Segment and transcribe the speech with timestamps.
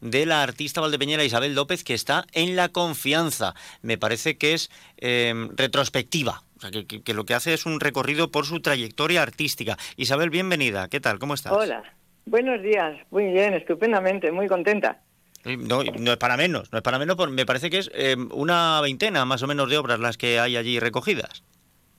[0.00, 3.54] de la artista valdepeñera Isabel López que está en la confianza.
[3.82, 8.30] Me parece que es em, retrospectiva, o sea, que, lo que hace es un recorrido
[8.30, 9.76] por su trayectoria artística.
[9.96, 10.88] Isabel, bienvenida.
[10.88, 11.18] ¿Qué tal?
[11.18, 11.52] ¿Cómo estás?
[11.52, 11.82] Hola.
[12.26, 12.98] Buenos días.
[13.10, 15.02] Muy bien, estupendamente, muy contenta.
[15.44, 18.80] No, no es para menos, no es para menos, me parece que es em, una
[18.80, 21.44] veintena más o menos de obras las que hay allí recogidas.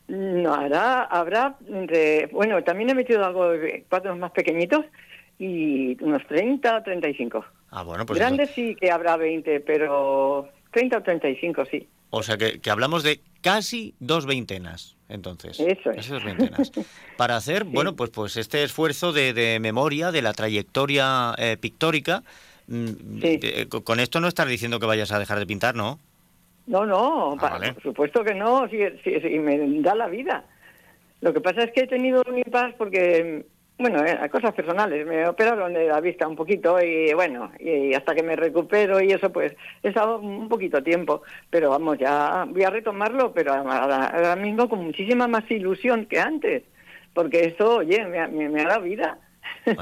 [0.07, 1.57] No, habrá, habrá,
[2.31, 4.85] bueno, también he metido algo de cuadros más pequeñitos,
[5.39, 7.45] y unos 30 o 35.
[7.71, 11.87] Ah, bueno, pues Grandes sí que habrá 20, pero 30 o 35 sí.
[12.09, 15.59] O sea que, hablamos de casi dos veintenas, entonces.
[15.59, 16.23] Eso es.
[16.23, 16.71] veintenas.
[17.17, 22.23] Para hacer, bueno, pues, pues este esfuerzo de, memoria de la trayectoria eh, pictórica.
[22.67, 25.99] Mm, con esto no estás diciendo que vayas a dejar de pintar, ¿no?
[26.67, 30.45] No, no, ah, por supuesto que no, si, si, me da la vida.
[31.21, 33.45] Lo que pasa es que he tenido un paz porque
[33.77, 35.05] bueno, eh, cosas personales.
[35.05, 39.11] Me operaron de la vista un poquito y bueno, y hasta que me recupero y
[39.11, 41.23] eso, pues he estado un poquito tiempo.
[41.49, 46.63] Pero vamos, ya voy a retomarlo, pero ahora, mismo con muchísima más ilusión que antes.
[47.13, 49.19] Porque esto, oye, me, me, ha dado vida.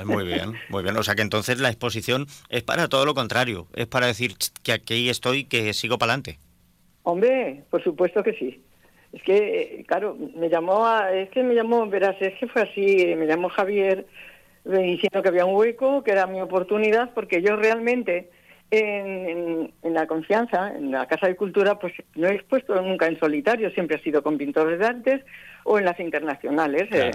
[0.06, 0.98] Muy bien, muy bien.
[0.98, 3.68] O sea que entonces la exposición es para todo lo contrario.
[3.76, 6.40] Es para decir que aquí estoy, que sigo para adelante.
[7.04, 8.62] Hombre, por supuesto que sí.
[9.14, 13.14] Es que, claro, me llamó, a, es que me llamó, verás, es que fue así,
[13.16, 14.06] me llamó Javier
[14.66, 18.30] diciendo que había un hueco, que era mi oportunidad, porque yo realmente
[18.72, 23.70] en, la confianza, en la Casa de Cultura, pues no he expuesto nunca en solitario,
[23.72, 25.22] siempre ha sido con pintores de artes
[25.64, 27.12] o en las internacionales, eh,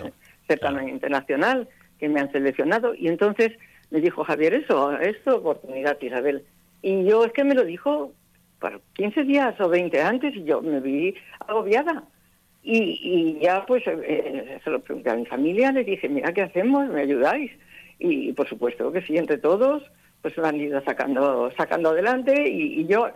[0.47, 2.95] certamen internacional, que me han seleccionado.
[2.95, 3.53] Y entonces
[3.91, 6.45] me dijo Javier, eso, es tu oportunidad, Isabel.
[6.83, 8.13] Y yo es que me lo dijo
[8.59, 11.15] para 15 días o 20 antes y yo me vi
[11.47, 12.05] agobiada.
[12.63, 16.33] Y, y ya pues eh, eh, se lo pregunté a mi familia, le dije, mira,
[16.33, 16.89] ¿qué hacemos?
[16.89, 17.51] ¿Me ayudáis?
[17.99, 19.83] Y, por supuesto que sí, entre todos,
[20.23, 23.09] pues lo han ido sacando, sacando adelante y, yo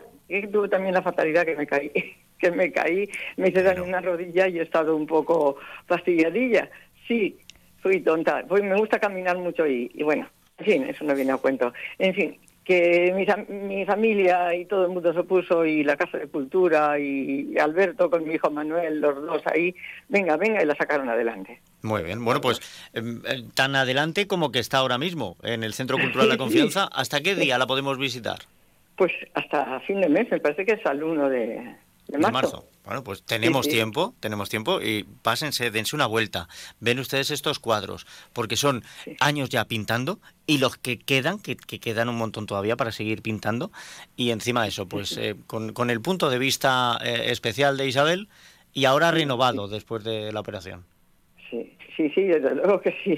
[0.51, 1.93] tuve también la fatalidad que me caí,
[2.39, 6.71] que me caí, me hice en una rodilla y he estado un poco fastidiadilla.
[7.07, 7.37] Sí,
[7.81, 10.29] fui tonta, pues me gusta caminar mucho y, y bueno,
[10.59, 11.73] en fin, eso no viene a cuento.
[11.99, 16.19] En fin, que mi, mi, familia y todo el mundo se puso y la Casa
[16.19, 19.75] de Cultura y Alberto con mi hijo Manuel, los dos ahí,
[20.09, 21.61] venga, venga, y la sacaron adelante.
[21.83, 22.61] Muy bien, bueno, pues
[22.93, 26.89] em, eh, tan adelante como que está ahora mismo en el Centro Cultural de Confianza.
[26.93, 28.39] ¿Hasta qué día la podemos visitar?
[28.97, 31.75] Pues hasta fin de mes, me parece que es al 1 de,
[32.09, 32.67] de marzo.
[32.85, 36.49] Bueno, pues tenemos tiempo, tenemos tiempo y pásense, dense una vuelta.
[36.81, 38.83] Ven ustedes estos cuadros, porque son
[39.21, 43.71] años ya pintando y los que quedan, que, quedan un montón todavía para seguir pintando.
[44.17, 48.29] Y encima de eso, pues eh, con, el punto de vista eh, especial de Isabel
[48.73, 50.85] y ahora renovado después de la operación.
[51.51, 53.17] Sí, sí, sí, desde luego que sí.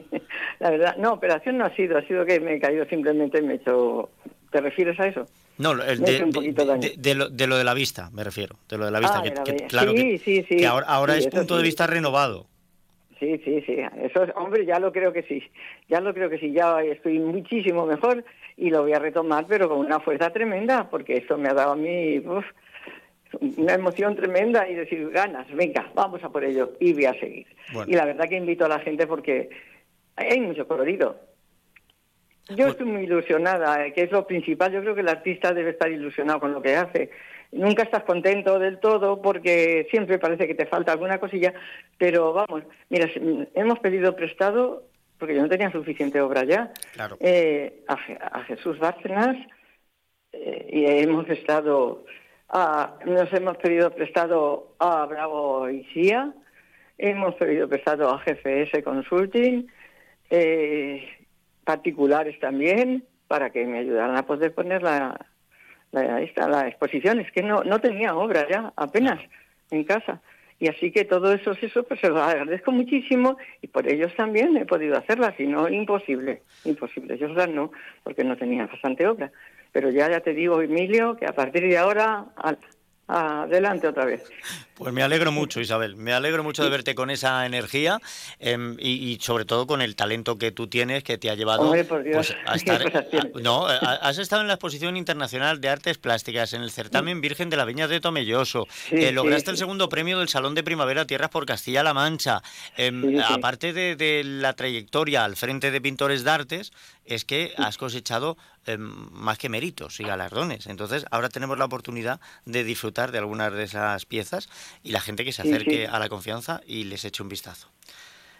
[0.60, 3.54] la verdad, no, operación no ha sido, ha sido que me he caído simplemente, me
[3.54, 4.08] he hecho...
[4.50, 5.26] ¿Te refieres a eso?
[5.56, 8.56] No, de, lo, de, lo, de la vista, me refiero.
[8.68, 9.18] De lo de la vista.
[9.18, 12.46] Ah, que, claro que, ahora, es punto de vista renovado.
[13.20, 13.76] Sí, sí, sí.
[14.02, 15.42] Eso hombre, ya lo creo que sí.
[15.88, 16.52] Ya lo creo que sí.
[16.52, 18.24] Ya estoy muchísimo mejor
[18.56, 21.72] y lo voy a retomar, pero con una fuerza tremenda, porque esto me ha dado
[21.72, 22.22] a mí
[23.56, 27.46] una emoción tremenda y decir, ganas, venga, vamos a por ello y voy a seguir.
[27.86, 29.50] Y la verdad que invito a la gente porque
[30.16, 31.16] hay mucho colorido
[32.48, 34.72] yo pues estoy muy ilusionada, eh, que es lo principal.
[34.72, 37.10] Yo creo que el artista debe estar ilusionado con lo que hace.
[37.54, 41.54] Nunca estás contento del todo porque siempre parece que te falta alguna cosilla,
[41.96, 43.08] pero vamos, mira,
[43.54, 44.82] hemos pedido prestado,
[45.18, 46.72] porque yo no tenía suficiente obra ya,
[47.20, 49.36] eh, a, Jesús Bárcenas
[50.32, 52.04] eh, y hemos estado,
[52.48, 56.34] a, nos hemos pedido prestado a Bravo Isia,
[56.98, 59.68] hemos pedido prestado a GFS Consulting,
[60.28, 61.08] eh,
[61.64, 65.26] particulares también para que me ayudaran a poder poner la,
[65.92, 67.20] la, esta, la exposición.
[67.20, 69.20] Es que no, no tenía obra ya, apenas
[69.70, 70.20] en casa.
[70.60, 74.56] Y así que todo eso, eso pues se lo agradezco muchísimo y por ellos también
[74.56, 77.18] he podido hacerla, si no, imposible, imposible.
[77.18, 79.32] Yo no, porque no tenía bastante obra.
[79.72, 82.26] Pero ya, ya te digo, Emilio, que a partir de ahora,
[83.06, 84.24] adelante otra vez.
[84.74, 85.94] Pues me alegro mucho, Isabel.
[85.94, 88.00] Me alegro mucho de verte con esa energía
[88.40, 92.34] em, y, sobre todo con el talento que tú tienes que te ha llevado pues,
[92.46, 92.82] a estar.
[93.40, 97.56] no, has estado en la exposición internacional de artes plásticas en el certamen Virgen de
[97.56, 98.66] la Viña de Tomelloso.
[98.90, 102.42] Eh, lograste el segundo premio del Salón de Primavera Tierras por Castilla-La Mancha.
[102.76, 106.72] Em, aparte de, la trayectoria al frente de pintores de artes,
[107.04, 108.36] es que has cosechado
[108.66, 108.80] em,
[109.12, 110.66] más que méritos y galardones.
[110.66, 114.48] Entonces, ahora tenemos la oportunidad de disfrutar de algunas de esas piezas
[114.82, 117.68] y la gente que se acerque a la confianza y les eche un vistazo.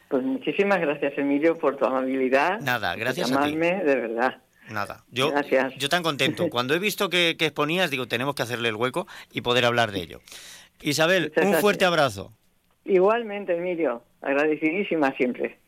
[0.09, 2.61] Pues muchísimas gracias, Emilio, por tu amabilidad.
[2.61, 3.57] Nada, gracias a ti.
[3.57, 4.39] de verdad.
[4.71, 5.33] Nada, yo,
[5.77, 6.49] yo tan contento.
[6.51, 9.93] Cuando he visto que, que, exponías, digo, tenemos que hacerle el hueco y poder hablar
[9.93, 10.21] de ello.
[10.81, 12.33] Isabel, un fuerte abrazo.
[12.85, 15.59] Igualmente, Emilio, agradecidísima siempre.